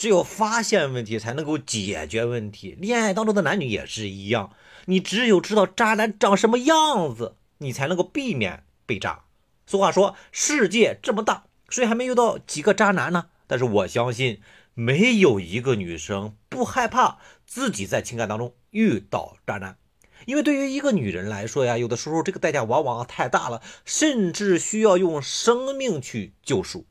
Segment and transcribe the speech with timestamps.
[0.00, 2.74] 只有发现问题才能够解决问题。
[2.80, 4.54] 恋爱当中的男女也是一样，
[4.86, 9.24] 你只有知道渣男长什么样子，你才能够避免被渣。
[9.66, 13.26] 俗话说，世界这么大，谁还没遇到几个渣男呢？
[13.46, 14.40] 但是我相信，
[14.72, 19.76] 没有一个女生不害怕自己在情感当中遇到渣男。
[20.24, 26.86] 因为对于一个女人来说呀，有的时候这个代价往往太大了，甚至需要用生命去救赎。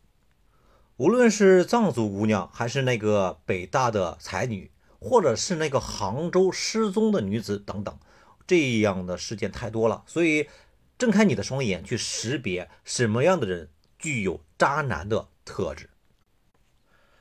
[0.99, 4.69] 无论是藏族姑娘，还是那个北大的才女，
[4.99, 7.97] 或者是那个杭州失踪的女子等等，
[8.45, 10.03] 这样的事件太多了。
[10.07, 10.49] 所以，
[10.97, 15.89] 睁开你的双眼，去识别什么样的人具有渣男的特质。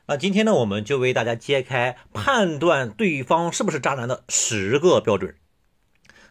[0.06, 5.36] 那今天呢，我们就为大家揭开判断对方是不是渣男的十个标准。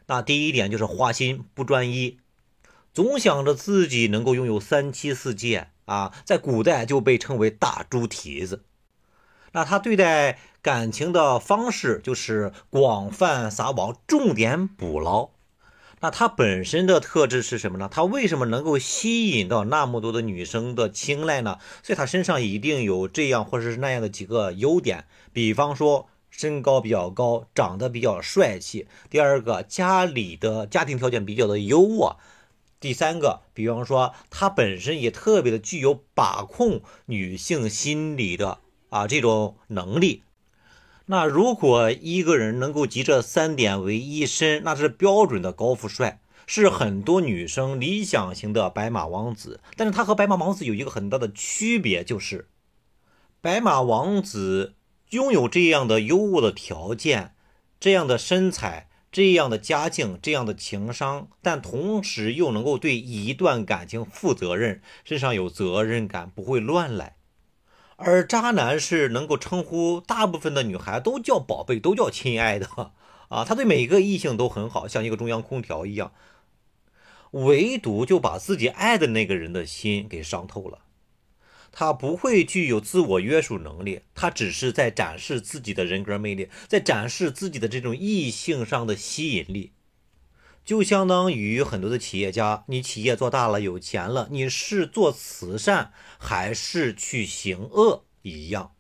[0.08, 2.20] 那第一点就是花心不专一，
[2.94, 8.64] 总想着自己能够拥有三妻四妾啊，在古代就被称为大猪蹄子。
[9.54, 15.32] 那他对待感情的方式就是广泛撒网，重点捕捞。
[16.02, 17.90] 那他本身的特质是什么呢？
[17.92, 21.58] 他为什么能够吸引到那么多的女生的青睐呢？
[21.82, 26.08] 所以他身上一定有这样或者是那样的几个优点，比方说。
[26.30, 28.88] 身高比较高，长得比较帅气。
[29.10, 32.18] 第二个，家里的家庭条件比较的优渥。
[32.80, 40.24] 第三个，比方说他本身也特别的具有把控女性心理的啊这种能力。
[41.06, 49.60] 那如果一个人能够集这三点为一身，那是标准的高富帅，是很多女生理想型的白马王子。
[49.76, 52.48] 但是他和白马王子有一个很大的区别，就是
[53.42, 54.74] 白马王子。
[55.12, 57.34] 拥有这样的优渥的条件，
[57.80, 67.16] 这样的身材，这样的家境，这样的情商，但同时又能够对一段感情负责任，身上有责任感，不会乱来。
[67.96, 72.92] 而渣男是能够称呼大部分的女孩都叫宝贝，都叫亲爱的
[73.30, 76.12] 啊，他对每个异性都很好，像一个中央空调一样，
[77.32, 80.78] 唯独就把自己爱的那个人的心给伤透了。
[81.72, 89.74] 他不会具有自我约束能力，他只是在展示自己的人格魅力，在展示自己的这种异性上的吸引力，
[90.66, 98.72] 就相当于很多的企业家，你企业做大了，有钱了，你是做慈善还是去行恶一样。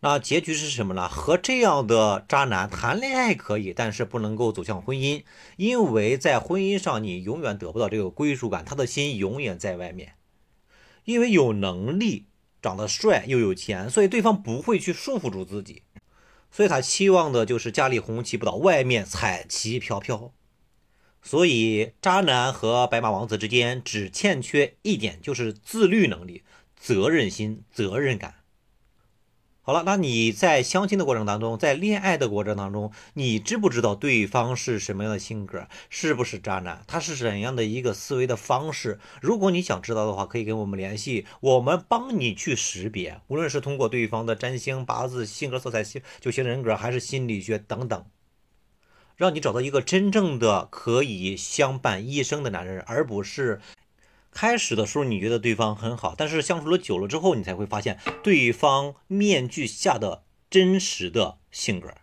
[0.00, 1.08] 那结局是什么呢？
[1.08, 5.24] 和这样的渣男谈恋爱可以，但是不能够走向婚姻，
[5.56, 10.12] 因为在婚姻上你永远得不到这个归属感，他的心永远在外面。
[11.04, 12.26] 因为有能力、
[12.62, 15.82] 长得帅又有钱，所以对方不会去束缚住自己，
[16.50, 20.32] 所以他期望的就是家里红旗不倒，外面彩旗飘飘。
[21.22, 26.42] 所以渣男和白马王子之间只欠缺一点，就是自律能力、
[26.76, 28.43] 责任心、责任感。
[29.66, 39.00] 好了，那你在相亲的过程当中，在恋爱的过程当中，你知不知道对方是什么样的性格，是不是渣男，他是怎样的一个思维的方式？
[39.22, 48.04] 如果你想知道的话，可以跟我们联系，我们帮你去识别，无论是通过对方的占星、八字、性格色彩、星九型人格，还是心理学等等，
[49.16, 53.62] 让你找到一个真正的可以相伴一生的男人，而不是。
[54.34, 61.94] 开始的时候你觉得对方很好，但是相处了久了之后，你才会发现对方面具下的真实的性格。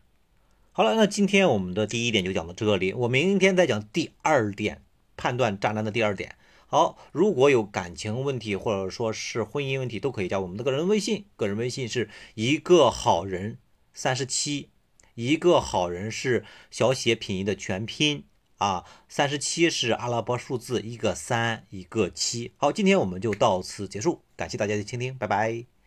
[0.71, 4.81] 好了，那今天我们的第一点就讲到这里，我明天再讲第二点，
[5.17, 6.37] 判断渣男的第二点。
[6.65, 13.59] 好，如果有感情问题或者说是婚姻问题，都可以加我们的个人微信，个人微信是一个好人
[13.93, 14.69] 三十七，
[15.15, 18.23] 一个好人是小写拼音的全拼。
[18.61, 22.53] 啊，三十七是阿拉伯数字，一个三，一个七。
[22.57, 25.70] 好，今天我们就到此结束，感谢大家的倾听，拜拜。